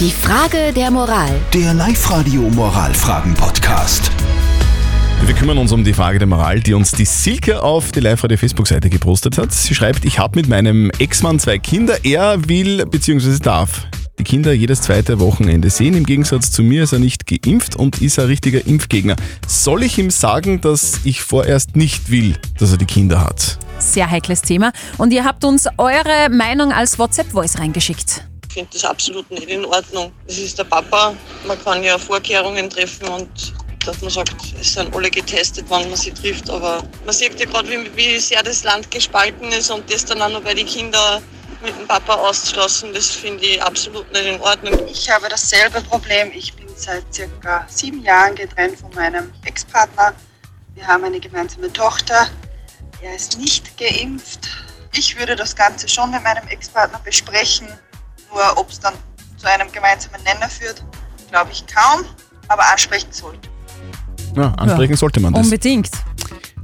Die 0.00 0.10
Frage 0.10 0.72
der 0.74 0.90
Moral. 0.90 1.30
Der 1.52 1.72
Live-Radio 1.72 2.42
Moralfragen-Podcast. 2.50 4.10
Wir 5.24 5.34
kümmern 5.36 5.56
uns 5.56 5.70
um 5.70 5.84
die 5.84 5.92
Frage 5.92 6.18
der 6.18 6.26
Moral, 6.26 6.58
die 6.58 6.74
uns 6.74 6.90
die 6.90 7.04
Silke 7.04 7.62
auf 7.62 7.92
die 7.92 8.00
Live-Radio 8.00 8.36
Facebook-Seite 8.36 8.90
gepostet 8.90 9.38
hat. 9.38 9.52
Sie 9.52 9.72
schreibt, 9.72 10.04
ich 10.04 10.18
habe 10.18 10.36
mit 10.40 10.48
meinem 10.48 10.90
Ex-Mann 10.98 11.38
zwei 11.38 11.58
Kinder. 11.58 12.04
Er 12.04 12.48
will 12.48 12.84
bzw. 12.86 13.38
darf 13.38 13.86
die 14.18 14.24
Kinder 14.24 14.52
jedes 14.52 14.82
zweite 14.82 15.20
Wochenende 15.20 15.70
sehen. 15.70 15.94
Im 15.94 16.04
Gegensatz 16.04 16.50
zu 16.50 16.64
mir 16.64 16.82
ist 16.82 16.92
er 16.92 16.98
nicht 16.98 17.28
geimpft 17.28 17.76
und 17.76 18.02
ist 18.02 18.18
ein 18.18 18.26
richtiger 18.26 18.66
Impfgegner. 18.66 19.14
Soll 19.46 19.84
ich 19.84 19.96
ihm 19.96 20.10
sagen, 20.10 20.60
dass 20.60 21.02
ich 21.04 21.22
vorerst 21.22 21.76
nicht 21.76 22.10
will, 22.10 22.34
dass 22.58 22.72
er 22.72 22.78
die 22.78 22.84
Kinder 22.84 23.20
hat? 23.20 23.60
Sehr 23.78 24.10
heikles 24.10 24.42
Thema. 24.42 24.72
Und 24.98 25.12
ihr 25.12 25.24
habt 25.24 25.44
uns 25.44 25.68
eure 25.78 26.30
Meinung 26.30 26.72
als 26.72 26.98
WhatsApp-Voice 26.98 27.60
reingeschickt. 27.60 28.24
Ich 28.54 28.60
finde 28.60 28.70
das 28.72 28.84
absolut 28.84 29.28
nicht 29.32 29.48
in 29.48 29.64
Ordnung. 29.64 30.12
Das 30.28 30.38
ist 30.38 30.56
der 30.56 30.62
Papa. 30.62 31.16
Man 31.44 31.60
kann 31.64 31.82
ja 31.82 31.98
Vorkehrungen 31.98 32.70
treffen 32.70 33.08
und 33.08 33.28
dass 33.84 34.00
man 34.00 34.10
sagt, 34.10 34.32
es 34.60 34.74
sind 34.74 34.94
alle 34.94 35.10
getestet, 35.10 35.64
wann 35.68 35.90
man 35.90 35.96
sie 35.96 36.12
trifft. 36.12 36.48
Aber 36.48 36.84
man 37.04 37.12
sieht 37.12 37.40
ja 37.40 37.46
gerade, 37.46 37.68
wie, 37.68 37.96
wie 37.96 38.16
sehr 38.20 38.44
das 38.44 38.62
Land 38.62 38.88
gespalten 38.92 39.50
ist 39.50 39.72
und 39.72 39.92
das 39.92 40.04
dann 40.04 40.22
auch 40.22 40.28
noch 40.28 40.40
bei 40.40 40.54
den 40.54 40.68
Kindern 40.68 41.20
mit 41.64 41.76
dem 41.76 41.88
Papa 41.88 42.14
auszuschlossen, 42.14 42.94
das 42.94 43.10
finde 43.10 43.44
ich 43.44 43.60
absolut 43.60 44.12
nicht 44.12 44.24
in 44.24 44.40
Ordnung. 44.40 44.86
Ich 44.86 45.10
habe 45.10 45.28
dasselbe 45.28 45.80
Problem. 45.80 46.30
Ich 46.32 46.54
bin 46.54 46.68
seit 46.76 47.12
circa 47.12 47.66
sieben 47.68 48.04
Jahren 48.04 48.36
getrennt 48.36 48.78
von 48.78 48.94
meinem 48.94 49.32
Ex-Partner. 49.44 50.14
Wir 50.76 50.86
haben 50.86 51.02
eine 51.02 51.18
gemeinsame 51.18 51.72
Tochter. 51.72 52.28
Er 53.02 53.16
ist 53.16 53.36
nicht 53.36 53.76
geimpft. 53.76 54.46
Ich 54.92 55.18
würde 55.18 55.34
das 55.34 55.56
Ganze 55.56 55.88
schon 55.88 56.12
mit 56.12 56.22
meinem 56.22 56.46
Ex-Partner 56.46 57.00
besprechen. 57.04 57.66
Nur 58.34 58.58
ob 58.58 58.68
es 58.70 58.80
dann 58.80 58.94
zu 59.36 59.48
einem 59.48 59.70
gemeinsamen 59.70 60.22
Nenner 60.24 60.48
führt, 60.48 60.84
glaube 61.30 61.50
ich 61.52 61.64
kaum. 61.66 62.04
Aber 62.48 62.62
ansprechen 62.70 63.08
sollte. 63.10 63.48
Ja, 64.36 64.52
ansprechen 64.54 64.96
sollte 64.96 65.20
man 65.20 65.32
das. 65.32 65.44
Unbedingt. 65.44 65.90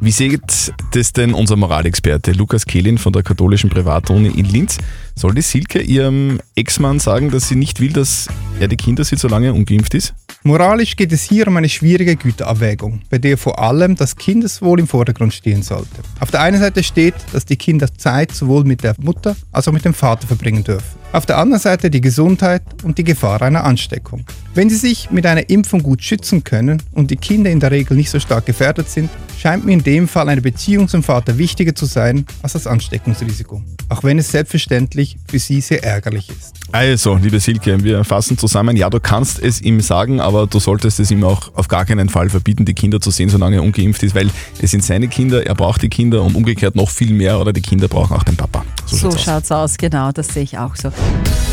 Wie 0.01 0.11
sieht 0.11 0.73
das 0.93 1.12
denn 1.12 1.35
unser 1.35 1.57
Moralexperte 1.57 2.33
Lukas 2.33 2.67
Kehlin 2.67 2.99
von 2.99 3.12
der 3.12 3.23
katholischen 3.23 3.71
Privatuni 3.71 4.29
in 4.29 4.47
Linz? 4.47 4.79
Soll 5.15 5.35
die 5.35 5.43
Silke 5.43 5.81
ihrem 5.81 6.41
Ex-Mann 6.55 6.99
sagen, 6.99 7.31
dass 7.31 7.49
sie 7.49 7.57
nicht 7.57 7.81
will, 7.81 7.93
dass 7.93 8.29
er 8.59 8.69
die 8.69 8.77
Kinder 8.77 9.05
sieht, 9.05 9.21
solange 9.21 9.49
er 9.49 9.55
ungeimpft 9.55 9.95
ist? 9.95 10.15
Moralisch 10.43 10.97
geht 10.97 11.13
es 11.13 11.23
hier 11.23 11.47
um 11.49 11.59
eine 11.59 11.69
schwierige 11.69 12.17
Güterabwägung, 12.17 13.03
bei 13.11 13.19
der 13.19 13.37
vor 13.37 13.59
allem 13.59 13.95
das 13.95 14.17
Kindeswohl 14.17 14.81
im 14.81 14.89
Vordergrund 14.89 15.35
stehen 15.35 15.63
sollte. 15.63 16.01
Auf 16.19 16.31
der 16.31 16.41
einen 16.41 16.59
Seite 16.59 16.83
steht, 16.83 17.15
dass 17.33 17.45
die 17.45 17.57
Kinder 17.57 17.93
Zeit 17.95 18.33
sowohl 18.33 18.65
mit 18.65 18.83
der 18.83 18.95
Mutter 18.99 19.37
als 19.53 19.69
auch 19.69 19.73
mit 19.73 19.85
dem 19.85 19.93
Vater 19.93 20.27
verbringen 20.27 20.65
dürfen. 20.65 20.99
Auf 21.13 21.27
der 21.27 21.37
anderen 21.37 21.61
Seite 21.61 21.91
die 21.91 22.01
Gesundheit 22.01 22.63
und 22.85 22.97
die 22.97 23.05
Gefahr 23.05 23.43
einer 23.43 23.65
Ansteckung. 23.65 24.25
Wenn 24.55 24.71
sie 24.71 24.77
sich 24.77 25.11
mit 25.11 25.27
einer 25.27 25.51
Impfung 25.51 25.83
gut 25.83 26.03
schützen 26.03 26.43
können 26.43 26.83
und 26.93 27.11
die 27.11 27.17
Kinder 27.17 27.51
in 27.51 27.61
der 27.61 27.71
Regel 27.71 27.95
nicht 27.95 28.09
so 28.09 28.19
stark 28.19 28.47
gefährdet 28.47 28.89
sind, 28.89 29.11
scheint 29.41 29.65
mir 29.65 29.73
in 29.73 29.83
dem 29.83 30.07
Fall 30.07 30.29
eine 30.29 30.43
Beziehung 30.43 30.87
zum 30.87 31.03
Vater 31.03 31.39
wichtiger 31.39 31.75
zu 31.75 31.87
sein 31.87 32.27
als 32.43 32.53
das 32.53 32.67
Ansteckungsrisiko. 32.67 33.63
Auch 33.89 34.05
wenn 34.05 34.19
es 34.19 34.31
selbstverständlich 34.31 35.17
für 35.29 35.39
sie 35.39 35.63
sehr 35.63 35.83
ärgerlich 35.83 36.29
ist. 36.29 36.55
Also, 36.73 37.17
liebe 37.17 37.41
Silke, 37.41 37.83
wir 37.83 38.05
fassen 38.05 38.37
zusammen. 38.37 38.77
Ja, 38.77 38.91
du 38.91 39.01
kannst 39.01 39.43
es 39.43 39.61
ihm 39.63 39.81
sagen, 39.81 40.21
aber 40.21 40.47
du 40.47 40.61
solltest 40.61 41.01
es 41.01 41.11
ihm 41.11 41.25
auch 41.25 41.55
auf 41.55 41.69
gar 41.69 41.87
keinen 41.87 42.09
Fall 42.09 42.29
verbieten, 42.29 42.65
die 42.65 42.75
Kinder 42.75 43.01
zu 43.01 43.11
sehen, 43.11 43.31
solange 43.31 43.57
er 43.57 43.63
ungeimpft 43.63 44.03
ist, 44.03 44.15
weil 44.15 44.31
es 44.61 44.71
sind 44.71 44.85
seine 44.85 45.09
Kinder, 45.09 45.45
er 45.45 45.55
braucht 45.55 45.83
die 45.83 45.89
Kinder 45.89 46.23
und 46.23 46.35
umgekehrt 46.35 46.77
noch 46.77 46.91
viel 46.91 47.13
mehr 47.13 47.41
oder 47.41 47.53
die 47.53 47.63
Kinder 47.63 47.89
brauchen 47.89 48.17
auch 48.17 48.23
den 48.23 48.37
Papa. 48.37 48.65
So, 48.87 48.97
schaut's 48.97 49.17
aus. 49.17 49.25
schaut's 49.25 49.53
aus, 49.53 49.79
genau, 49.79 50.13
das 50.13 50.29
sehe 50.29 50.43
ich 50.43 50.59
auch 50.59 50.77
so. 50.77 50.93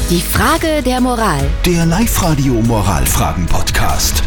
Die 0.10 0.22
Frage 0.22 0.84
der 0.86 1.00
Moral. 1.00 1.46
Der 1.66 1.86
Live-Radio 1.86 2.54
Moralfragen-Podcast. 2.54 4.24